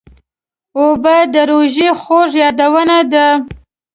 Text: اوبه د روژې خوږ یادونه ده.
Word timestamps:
اوبه 0.79 1.15
د 1.33 1.35
روژې 1.49 1.89
خوږ 2.01 2.31
یادونه 2.43 2.97
ده. 3.11 3.27